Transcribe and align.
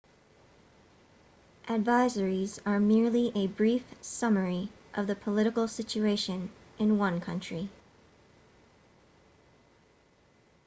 advisories 1.67 2.57
are 2.65 2.79
merely 2.79 3.31
a 3.35 3.45
brief 3.45 3.83
summary 4.01 4.67
of 4.95 5.05
the 5.05 5.13
political 5.15 5.67
situation 5.67 6.49
in 6.79 6.97
one 6.97 7.21
country 7.21 7.69